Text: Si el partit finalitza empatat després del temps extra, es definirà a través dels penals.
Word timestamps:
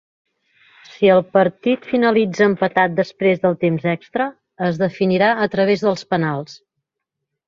Si 0.91 1.09
el 1.15 1.19
partit 1.37 1.83
finalitza 1.89 2.47
empatat 2.51 2.95
després 2.99 3.43
del 3.43 3.57
temps 3.65 3.85
extra, 3.91 4.27
es 4.69 4.79
definirà 4.85 5.29
a 5.47 5.49
través 5.57 5.85
dels 5.89 6.03
penals. 6.15 6.57